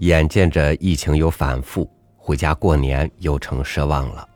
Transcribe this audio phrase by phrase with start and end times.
[0.00, 4.26] 眼见着疫情有反复，回家过年又成奢望了。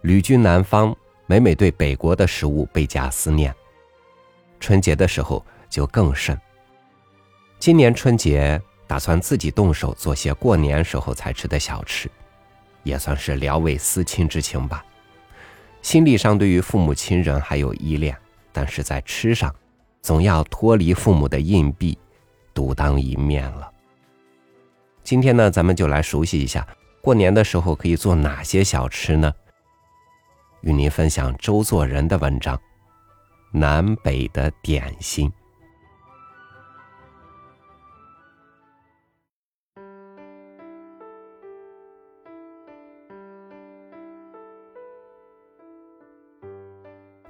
[0.00, 3.54] 旅居南方，每每对北国的食物倍加思念。
[4.58, 6.38] 春节的时候就更甚。
[7.58, 12.10] 今年春节打算自己动手做些过年时候才吃的小吃，
[12.82, 14.82] 也算是聊慰思亲之情吧。
[15.82, 18.16] 心理上对于父母亲人还有依恋，
[18.52, 19.54] 但是在吃上，
[20.00, 21.98] 总要脱离父母的硬币，
[22.54, 23.70] 独当一面了。
[25.06, 26.66] 今天呢，咱们就来熟悉一下
[27.00, 29.32] 过年的时候可以做哪些小吃呢？
[30.62, 32.56] 与您分享周作人的文章
[33.52, 35.30] 《南北的点心》。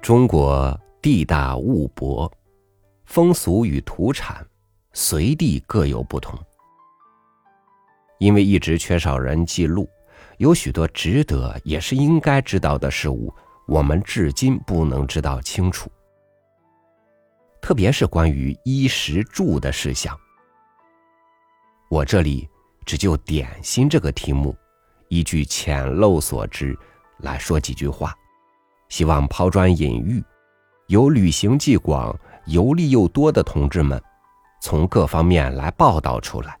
[0.01, 2.31] 中国地大物博，
[3.05, 4.43] 风俗与土产
[4.93, 6.35] 随地各有不同。
[8.19, 9.89] 因为一直缺少人记录，
[10.37, 13.33] 有许多值得也是应该知道的事物，
[13.67, 15.91] 我们至今不能知道清楚。
[17.61, 20.17] 特别是关于衣食住的事项，
[21.89, 22.47] 我这里
[22.85, 24.55] 只就点心这个题目，
[25.09, 26.77] 依据浅陋所知
[27.17, 28.13] 来说几句话，
[28.89, 30.23] 希望抛砖引玉，
[30.87, 34.01] 有旅行既广、游历又多的同志们，
[34.61, 36.57] 从各方面来报道出来。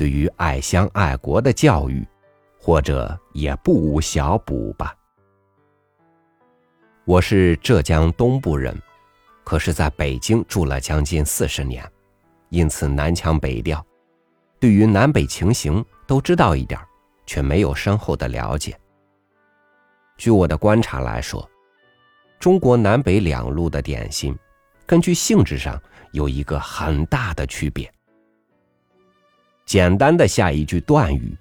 [0.00, 2.08] 对于爱乡爱国的教育，
[2.58, 4.96] 或者也不无小补吧。
[7.04, 8.74] 我是浙江东部人，
[9.44, 11.86] 可是在北京住了将近四十年，
[12.48, 13.84] 因此南腔北调，
[14.58, 16.80] 对于南北情形都知道一点，
[17.26, 18.74] 却没有深厚的了解。
[20.16, 21.46] 据我的观察来说，
[22.38, 24.34] 中国南北两路的点心，
[24.86, 25.78] 根据性质上
[26.12, 27.92] 有一个很大的区别。
[29.70, 31.32] 简单的下一句断语：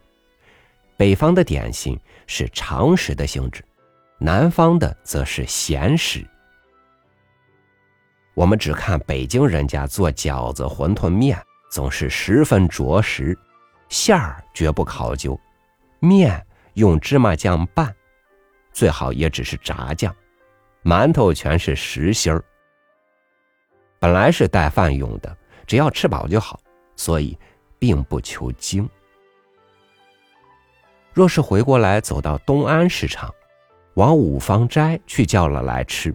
[0.95, 3.65] 北方的点心是常食的性质，
[4.19, 6.23] 南方的则是咸食。
[8.35, 13.35] 我们只看北京人家做饺子、馄饨面，总是十分着实，
[13.89, 15.35] 馅儿绝不考究，
[15.97, 16.39] 面
[16.75, 17.91] 用芝麻酱拌，
[18.71, 20.15] 最好也只是炸酱，
[20.83, 22.45] 馒头全是实心儿。
[23.97, 26.59] 本来是带饭用的，只要吃饱就好，
[26.95, 27.35] 所以。
[27.79, 28.87] 并不求精。
[31.11, 33.33] 若是回过来走到东安市场，
[33.95, 36.13] 往五芳斋去叫了来吃，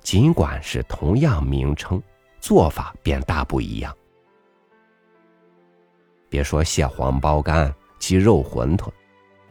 [0.00, 2.00] 尽管是同样名称，
[2.38, 3.96] 做法便大不一样。
[6.28, 8.88] 别说蟹黄包干、鸡肉馄饨，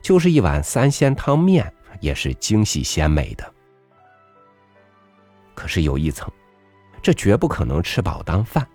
[0.01, 1.69] 就是一碗三鲜汤面，
[1.99, 3.53] 也是精细鲜美的。
[5.55, 6.31] 可是有一层，
[7.01, 8.65] 这绝不可能吃饱当饭。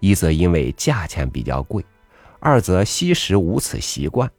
[0.00, 1.84] 一则因为价钱比较贵，
[2.40, 4.30] 二则吸食无此习惯。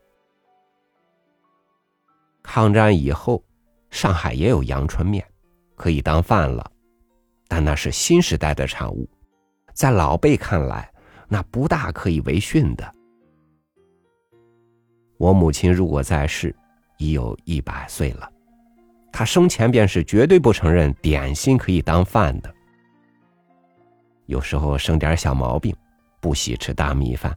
[2.43, 3.43] 抗战以后，
[3.89, 5.25] 上海也有阳春面，
[5.75, 6.71] 可以当饭了，
[7.47, 9.09] 但那是新时代的产物，
[9.73, 10.89] 在老辈看来，
[11.27, 12.95] 那不大可以为训的。
[15.17, 16.55] 我母亲如果在世，
[16.99, 18.31] 已有一百岁了，
[19.11, 22.53] 她生前便是绝对不承认点心可以当饭的。
[24.27, 25.75] 有时候生点小毛病，
[26.19, 27.35] 不喜吃大米饭，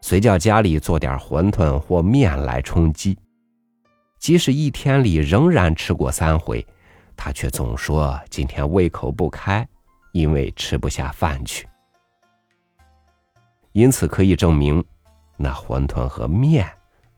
[0.00, 3.16] 随叫家里做点馄饨或面来充饥。
[4.18, 6.66] 即使一天里仍然吃过三回，
[7.16, 9.66] 他却总说今天胃口不开，
[10.12, 11.68] 因为吃不下饭去。
[13.72, 14.84] 因此可以证明，
[15.36, 16.68] 那馄饨和面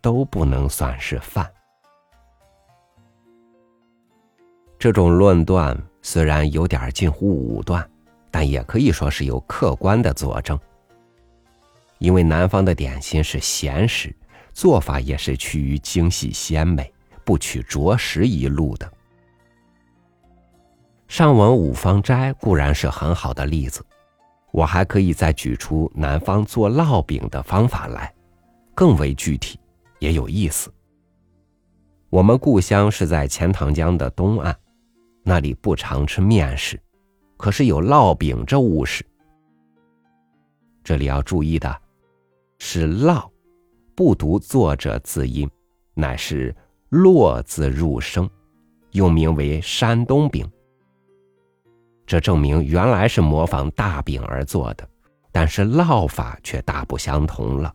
[0.01, 1.51] 都不能算是饭。
[4.79, 7.89] 这种论断虽然有点近乎武断。
[8.39, 10.61] 但也可以说是有客观的佐证，
[11.97, 14.15] 因为南方的点心是咸食，
[14.53, 16.93] 做法也是趋于精细鲜美，
[17.25, 18.93] 不取着实一路的。
[21.09, 23.83] 上文五芳斋固然是很好的例子，
[24.53, 28.13] 我还可以再举出南方做烙饼的方法来，
[28.75, 29.59] 更为具体，
[29.99, 30.71] 也有意思。
[32.11, 34.55] 我们故乡是在钱塘江的东岸，
[35.23, 36.79] 那里不常吃面食。
[37.37, 39.05] 可是有烙饼这物事，
[40.83, 41.81] 这里要注意的，
[42.59, 43.29] 是烙，
[43.95, 45.49] 不读作者字音，
[45.95, 46.55] 乃是
[46.89, 48.29] 落字入声，
[48.93, 50.51] 又名为山东饼。
[52.07, 54.89] 这证明原来是模仿大饼而做的，
[55.31, 57.75] 但是烙法却大不相同了。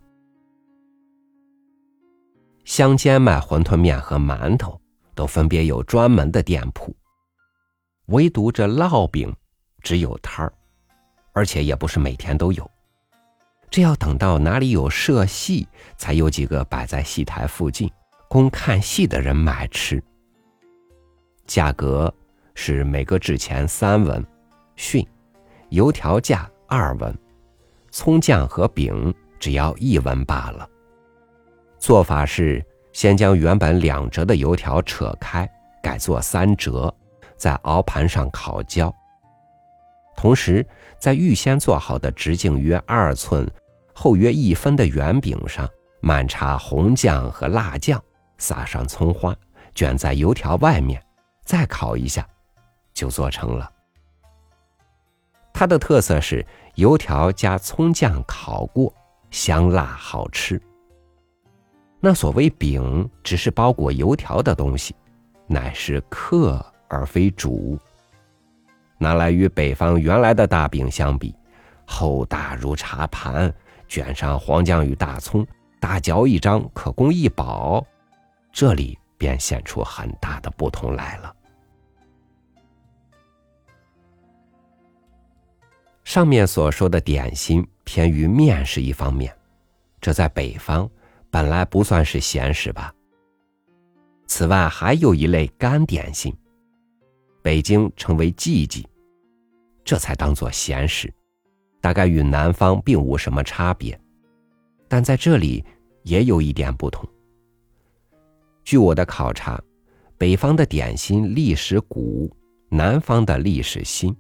[2.63, 4.79] 乡间卖馄饨面和馒头，
[5.13, 6.95] 都分别有专门的店铺，
[8.07, 9.31] 唯独这烙饼。
[9.81, 10.53] 只有摊儿，
[11.33, 12.69] 而且也不是每天都有。
[13.69, 15.67] 这要等到哪里有社戏，
[15.97, 17.89] 才有几个摆在戏台附近，
[18.27, 20.03] 供看戏的人买吃。
[21.47, 22.13] 价格
[22.53, 24.25] 是每个制钱三文，
[24.75, 25.05] 逊，
[25.69, 27.17] 油条价二文，
[27.91, 30.69] 葱酱和饼只要一文罢了。
[31.79, 32.63] 做法是
[32.93, 35.49] 先将原本两折的油条扯开，
[35.81, 36.93] 改做三折，
[37.37, 38.93] 在熬盘上烤焦。
[40.21, 40.63] 同时，
[40.99, 43.51] 在预先做好的直径约二寸、
[43.91, 45.67] 厚约一分的圆饼上，
[45.99, 47.99] 满插红酱和辣酱，
[48.37, 49.35] 撒上葱花，
[49.73, 51.03] 卷在油条外面，
[51.43, 52.23] 再烤一下，
[52.93, 53.67] 就做成了。
[55.51, 56.45] 它的特色是
[56.75, 58.93] 油条加葱酱烤过，
[59.31, 60.61] 香辣好吃。
[61.99, 64.95] 那所谓饼，只是包裹油条的东西，
[65.47, 67.75] 乃是客而非主。
[69.01, 71.35] 拿来与北方原来的大饼相比，
[71.85, 73.51] 厚大如茶盘，
[73.87, 75.45] 卷上黄酱与大葱，
[75.79, 77.83] 大嚼一张可供一饱，
[78.51, 81.35] 这里便显出很大的不同来了。
[86.03, 89.35] 上面所说的点心偏于面食一方面，
[89.99, 90.87] 这在北方。
[91.33, 92.93] 本来不算是咸食吧。
[94.27, 96.35] 此外，还有一类干点心，
[97.41, 98.85] 北京称为季季，
[99.83, 101.13] 这才当做闲食，
[101.81, 103.99] 大概与南方并无什么差别，
[104.87, 105.63] 但在这里
[106.03, 107.07] 也有一点不同。
[108.63, 109.59] 据我的考察，
[110.17, 112.31] 北方的点心历史古，
[112.69, 114.15] 南方的历史新。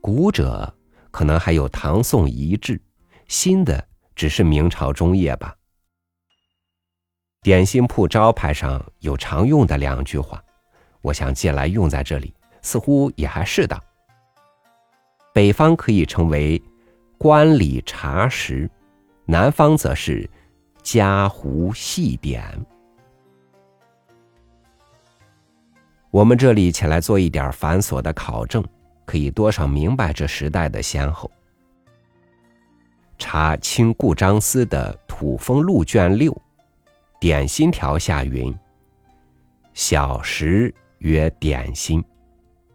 [0.00, 0.72] 古者
[1.10, 2.80] 可能还有唐宋遗制，
[3.28, 5.54] 新的只是明朝中叶吧。
[7.42, 10.42] 点心铺招牌上有常用的两句话，
[11.00, 13.80] 我想借来用在这里，似乎也还适当。
[15.32, 16.60] 北方可以称为
[17.16, 18.68] “官礼茶食”，
[19.24, 20.28] 南方则是
[20.82, 22.44] “家湖细点”。
[26.10, 28.64] 我们这里前来做一点繁琐的考证，
[29.04, 31.30] 可以多少明白这时代的先后。
[33.16, 36.36] 查清顾章思的《土风录》卷六。
[37.20, 38.52] 点心条下云
[39.74, 42.02] ：“小食曰点心，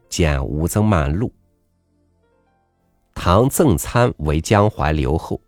[0.08, 1.34] 见吴曾漫录。
[3.16, 5.42] 唐赠餐为江淮留后，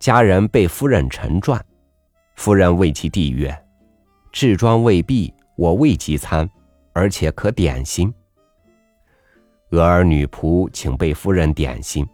[0.00, 1.64] 家人被夫人陈传，
[2.34, 3.56] 夫人谓其弟曰
[4.32, 6.48] ：‘置庄未毕，我未及餐，
[6.92, 8.12] 而且可点心。’
[9.70, 12.04] 俄儿女仆请被夫人点心，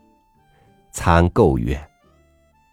[0.93, 1.81] 餐够曰：‘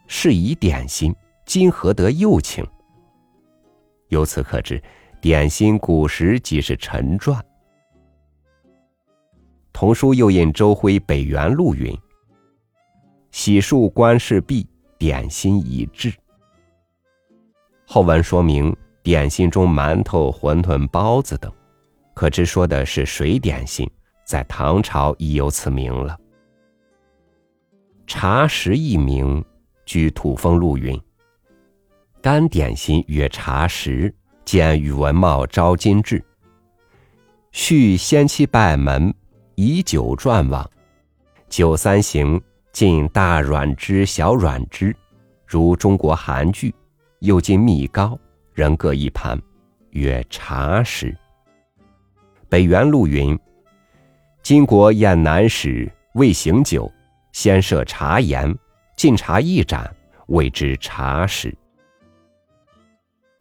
[0.08, 1.16] 是以点心，
[1.46, 2.68] 今何得又请？’”
[4.10, 4.84] 由此可知，
[5.22, 7.42] 点心古时即是陈传。
[9.74, 11.98] 童书又引周辉《北元录》云
[13.32, 16.14] ：“洗漱观事毕，点心已至。”
[17.86, 21.52] 后文说明点心中馒头、馄饨、包子等，
[22.14, 23.90] 可知说的是水点心，
[24.24, 26.18] 在唐朝已有此名了。
[28.06, 29.44] 茶食一名，
[29.86, 31.00] 据《土风录》云。
[32.22, 34.14] 干点心曰茶食，
[34.46, 36.20] 见宇文茂《招金志》。
[37.52, 39.14] 续先期拜门，
[39.64, 40.68] 以酒馔往。
[41.48, 42.42] 酒三行，
[42.72, 44.96] 进大软汁、小软汁，
[45.46, 46.74] 如中国韩剧。
[47.20, 48.18] 又进蜜糕，
[48.56, 49.40] 人各一盘，
[49.92, 51.16] 曰茶食。
[52.50, 53.40] 北元陆云：
[54.42, 56.92] 金国燕南时，未行酒，
[57.32, 58.58] 先设茶筵，
[58.96, 59.96] 进茶一盏，
[60.30, 61.56] 谓之茶食。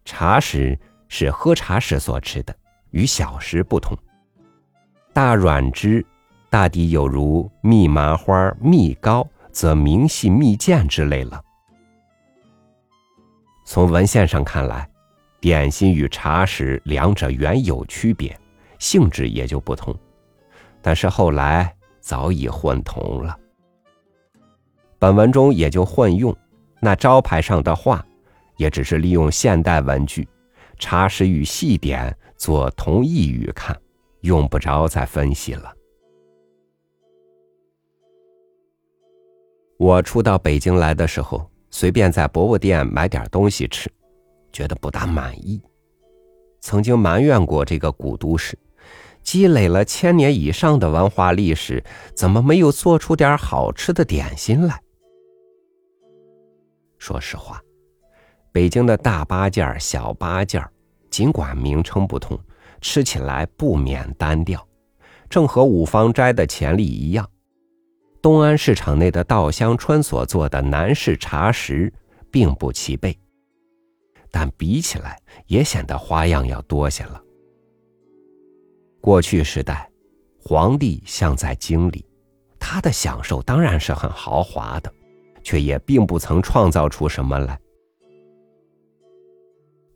[0.05, 2.55] 茶食是喝茶时所吃的，
[2.91, 3.97] 与小食不同。
[5.11, 6.05] 大软汁，
[6.51, 11.41] 大抵有如蜜麻花、蜜糕，则明细蜜饯之类了。
[13.65, 14.85] 从文献上看来，
[15.39, 18.37] 点心与茶食两者原有区别，
[18.79, 19.97] 性质也就不同。
[20.81, 23.33] 但是后来早已混同了。
[24.99, 26.35] 本文中也就混用
[26.81, 28.05] 那招牌上的话。
[28.57, 30.27] 也只是利用现代文具，
[30.77, 33.75] 茶食与细点做同义语看，
[34.19, 35.73] 用不着再分析了。
[39.81, 43.91] 我初到北京来的时候，随便在博物店买点东西吃，
[44.53, 45.59] 觉得不大满意，
[46.59, 48.55] 曾经埋怨过这个古都市，
[49.23, 51.83] 积累了千年以上的文化历史，
[52.13, 54.79] 怎么没有做出点好吃的点心来？
[56.99, 57.59] 说实话。
[58.51, 60.63] 北京的大八件、小八件，
[61.09, 62.39] 尽管名称不同，
[62.81, 64.63] 吃起来不免单调，
[65.27, 67.27] 正和五芳斋的潜力一样。
[68.21, 71.91] 东安市场内的稻香村所做的南式茶食
[72.29, 73.17] 并不齐备，
[74.29, 77.19] 但比起来也显得花样要多些了。
[79.01, 79.89] 过去时代，
[80.39, 82.05] 皇帝像在京里，
[82.59, 84.93] 他的享受当然是很豪华的，
[85.41, 87.59] 却也并不曾创造出什么来。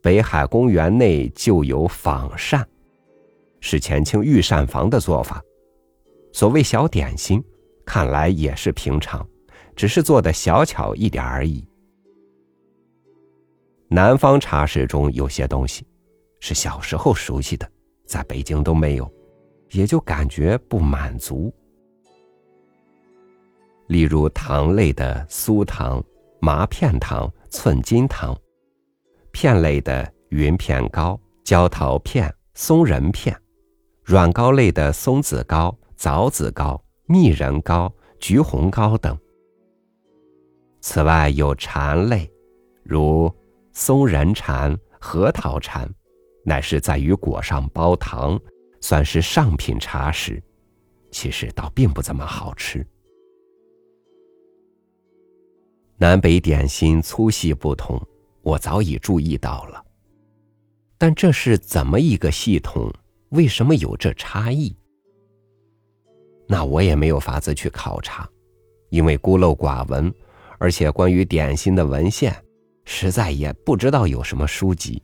[0.01, 2.67] 北海公园内就有仿膳，
[3.59, 5.39] 是前清御膳房的做法。
[6.33, 7.43] 所谓小点心。
[7.85, 9.25] 看来也是平常，
[9.75, 11.67] 只是做的小巧一点而已。
[13.87, 15.85] 南方茶室中有些东西，
[16.39, 17.69] 是小时候熟悉的，
[18.05, 19.09] 在北京都没有，
[19.71, 21.53] 也就感觉不满足。
[23.87, 26.03] 例如糖类的酥糖、
[26.41, 28.35] 麻片糖、寸金糖；
[29.31, 33.31] 片类的云片糕、焦桃片、松仁片；
[34.03, 36.83] 软糕类的松子糕、枣子糕。
[37.07, 39.17] 蜜仁糕、橘红糕等。
[40.81, 42.31] 此外有蝉类，
[42.83, 43.31] 如
[43.73, 45.89] 松仁蝉、核桃蝉，
[46.43, 48.39] 乃是在于果上包糖，
[48.81, 50.41] 算是上品茶食。
[51.11, 52.85] 其实倒并不怎么好吃。
[55.97, 58.01] 南北点心粗细不同，
[58.41, 59.83] 我早已注意到了。
[60.97, 62.91] 但这是怎么一个系统？
[63.29, 64.75] 为什么有这差异？
[66.47, 68.29] 那我也没有法子去考察，
[68.89, 70.13] 因为孤陋寡闻，
[70.59, 72.35] 而且关于点心的文献，
[72.85, 75.01] 实在也不知道有什么书籍。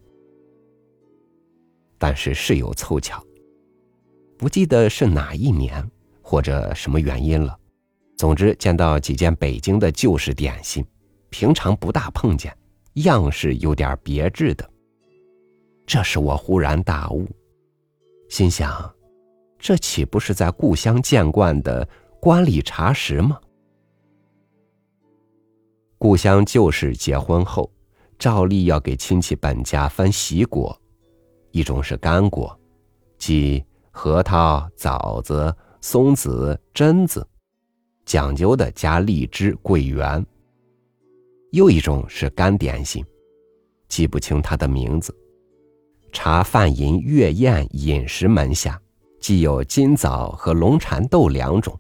[1.98, 3.24] 但是事有凑巧，
[4.38, 5.88] 不记得是哪一年
[6.22, 7.58] 或者什么原因了。
[8.18, 10.86] 总之见到几件北京的旧式点心，
[11.30, 12.56] 平常不大碰见，
[12.94, 14.70] 样式有点别致的。
[15.88, 17.28] 这使我忽然大悟，
[18.30, 18.94] 心想。
[19.62, 21.88] 这岂不是在故乡见惯的
[22.20, 23.40] 官礼茶食吗？
[26.00, 27.72] 故乡旧时结婚后，
[28.18, 30.76] 照例要给亲戚本家分喜果，
[31.52, 32.60] 一种是干果，
[33.20, 37.26] 即核桃、枣子、松子、榛子，
[38.04, 40.20] 讲究的加荔枝、桂圆；
[41.52, 43.06] 又一种是干点心，
[43.88, 45.16] 记不清它的名字，
[46.12, 48.82] 茶饭银月宴饮食门下。
[49.22, 51.80] 既有金枣和龙蚕豆两种。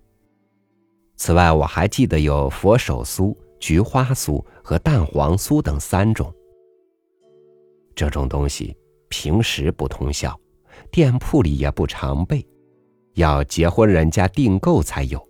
[1.17, 6.33] 此外，我还记得有佛手酥、菊花酥和蛋黄酥等三种。
[7.95, 8.77] 这种东西
[9.09, 10.39] 平时不通销，
[10.91, 12.45] 店铺里也不常备，
[13.15, 15.21] 要结婚人家订购才有。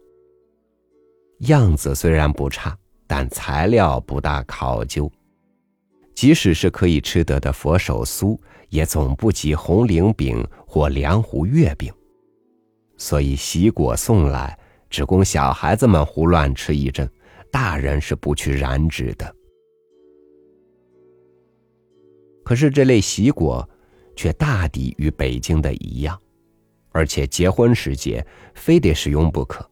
[1.40, 2.78] 样子虽然不差，
[3.08, 5.12] 但材料不大考究。
[6.14, 8.38] 即使是可以吃得的佛手酥，
[8.70, 11.92] 也总不及红菱饼或凉湖月饼。
[13.02, 14.56] 所以喜果送来，
[14.88, 17.10] 只供小孩子们胡乱吃一阵，
[17.52, 19.36] 大人是不去染指的。
[22.46, 23.68] 可是这类喜果，
[24.16, 26.16] 却大抵与北京的一样，
[26.92, 29.68] 而且结婚时节非得使用不可。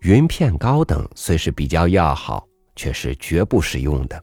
[0.00, 2.46] 云片糕等虽是比较要好，
[2.76, 4.22] 却是绝不使用的。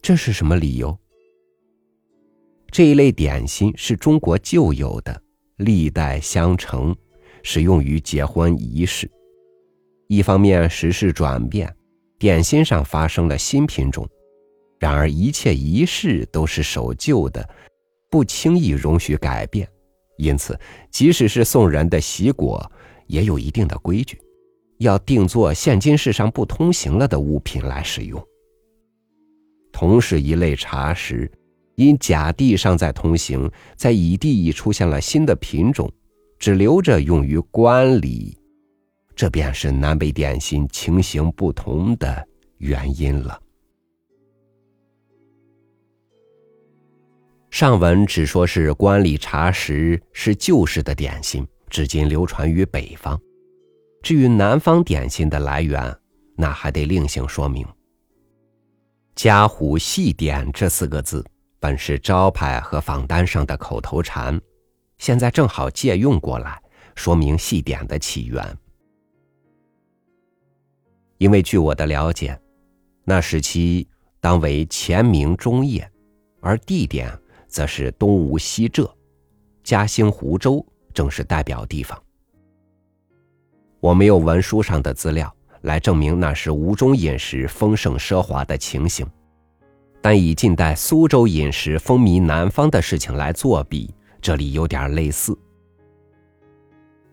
[0.00, 0.98] 这是什么理由？
[2.70, 5.20] 这一类点心是中国旧有的，
[5.56, 6.94] 历代相承，
[7.42, 9.10] 使用于结婚仪式。
[10.06, 11.74] 一方面时事转变，
[12.18, 14.04] 点心上发生了新品种；
[14.78, 17.48] 然而一切仪式都是守旧的，
[18.08, 19.68] 不轻易容许改变。
[20.16, 20.58] 因此，
[20.90, 22.70] 即使是送人的喜果，
[23.06, 24.20] 也有一定的规矩，
[24.78, 28.22] 要定做现今世上不通行了的物品来使用。
[29.72, 31.30] 同是一类茶食。
[31.80, 35.90] 因甲地尚在通行，在乙地已出现了新的品种，
[36.38, 38.36] 只留着用于官礼，
[39.16, 43.40] 这便是南北点心情形不同的原因了。
[47.50, 53.18] 上文只说是官礼茶食是旧式的点心，至今流传于北方。
[54.02, 55.96] 至于南方点心的来源，
[56.36, 57.66] 那还得另行说明。
[59.14, 61.24] 家湖细点这四个字。
[61.60, 64.40] 本是招牌和访单上的口头禅，
[64.96, 66.60] 现在正好借用过来，
[66.94, 68.58] 说明细点的起源。
[71.18, 72.40] 因为据我的了解，
[73.04, 73.86] 那时期
[74.20, 75.86] 当为前明中叶，
[76.40, 77.12] 而地点
[77.46, 78.90] 则是东吴西浙，
[79.62, 82.02] 嘉兴湖州正是代表地方。
[83.80, 89.06] 我没有文书上的资料来证明那时吴中饮食丰盛奢华的情形。
[90.02, 95.38] 但以近代苏州饮食风靡南方的事情来作比，这里有点类似。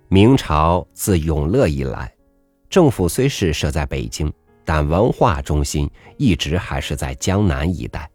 [0.08, 2.13] 明朝自永乐以来，
[2.70, 4.32] 政府虽是设在北京，
[4.63, 8.10] 但文化中心一直还是在江南一带。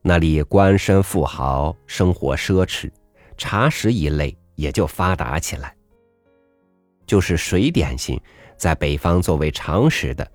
[0.00, 2.90] 那里官绅富豪生活奢侈，
[3.36, 5.76] 茶食一类也就发达起来。
[7.04, 8.18] 就是水点心，
[8.56, 10.26] 在北方作为常识的，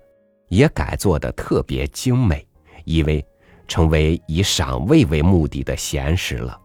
[0.48, 2.46] 也改做的特别精美，
[2.84, 3.24] 以为
[3.66, 6.60] 成为以赏味为目的的闲食了。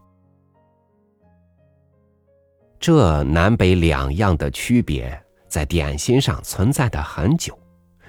[2.78, 7.58] 这南北两样的区别，在点心上存在的很久。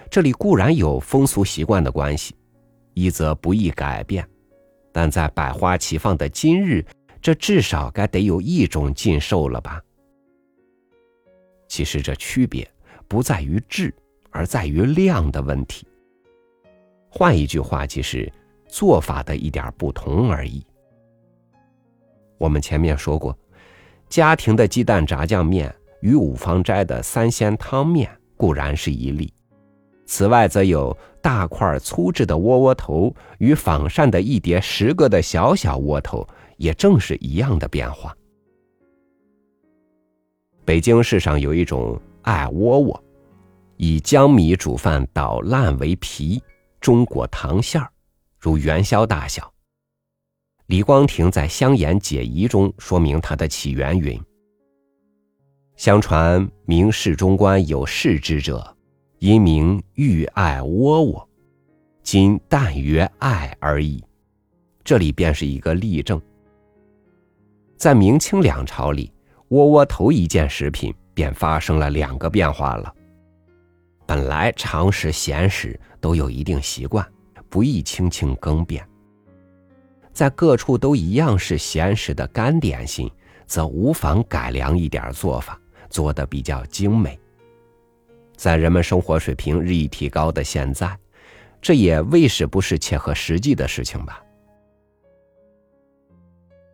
[0.10, 2.36] 这里固然有风俗习惯的关系，
[2.94, 4.28] 一则不易改变，
[4.92, 6.86] 但在百花齐放的今日，
[7.22, 9.82] 这至少该得有一种禁售了吧？
[11.68, 12.70] 其实这区别
[13.08, 13.94] 不在于质，
[14.30, 15.88] 而在于量的问题。
[17.14, 18.32] 换一句话，即是
[18.68, 20.66] 做法的一点不同而已。
[22.38, 23.38] 我们前面说过。
[24.10, 29.34] 家庭的鸡蛋炸酱面与五芳斋的三鲜汤面固然是一例，
[30.06, 36.28] 此外则有大块粗制的窝窝头与仿膳的一碟十个的小小窝头，
[36.58, 38.14] 也正是一样的变化。
[40.66, 43.04] 北京市上有一种艾窝窝，
[43.78, 46.44] 以江米煮饭捣烂为皮，
[46.82, 47.88] 中国糖馅儿，
[48.40, 49.54] 如元宵大小。
[50.66, 54.20] 李光庭在《香言解疑》中说明它的起源云
[55.78, 58.76] ：“相传明世中官有世之者，
[59.20, 61.30] 因名欲爱窝窝，
[62.02, 64.04] 今但曰爱而已。”
[64.84, 66.20] 这里便是一个例证。
[67.78, 69.14] 在明清两朝里，
[69.50, 72.92] 窝窝头一件食品便发生了两个变化了。
[74.14, 77.10] 本来常食咸食都有一定习惯，
[77.50, 78.86] 不易轻轻更变。
[80.12, 83.10] 在各处都一样是咸食的干点心，
[83.48, 85.58] 则无妨改良一点做法，
[85.90, 87.18] 做得比较精美。
[88.36, 90.94] 在人们生活水平日益提高的现在，
[91.62, 94.22] 这也未使不是切合实际的事情吧？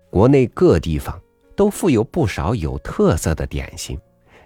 [0.10, 1.22] 国内各地方
[1.56, 3.96] 都富有不少有特色的点心，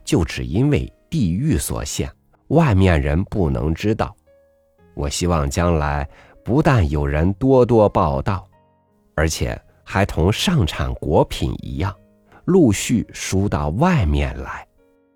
[0.04, 2.12] 就只因为地域所限，
[2.52, 4.16] 外面人不能知道。
[4.94, 6.08] 我希望将来
[6.44, 8.48] 不但有人多多报道。
[9.14, 11.94] 而且还同上产果品一样，
[12.46, 14.66] 陆续输到外面来，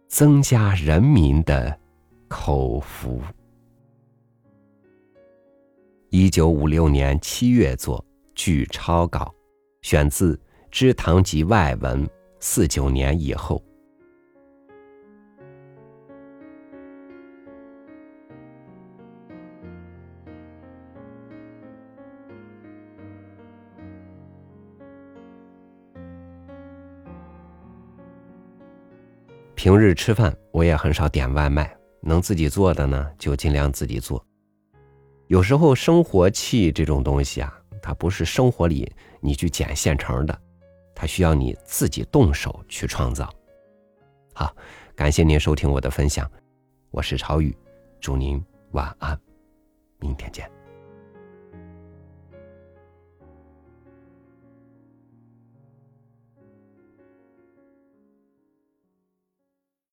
[0.08, 1.76] 增加人民的
[2.28, 3.22] 口福。
[6.10, 8.04] 一九五六年七月作，
[8.36, 9.34] 据抄稿，
[9.82, 10.36] 选自
[10.70, 12.06] 《知堂集外文》，
[12.40, 13.64] 四九年以后。
[29.56, 34.24] 平日吃饭，我也很少点外卖，能自己做的呢，就尽量自己做。
[35.28, 38.92] 有时候生活气这种东西啊，它不是生活里
[39.22, 40.40] 你去捡现成的，
[40.94, 43.34] 它需要你自己动手去创造。
[44.34, 44.56] 好，
[44.94, 46.30] 感谢您收听我的分享，
[46.92, 47.56] 我是朝宇，
[48.00, 49.18] 祝您晚安，
[50.00, 50.48] 明天见。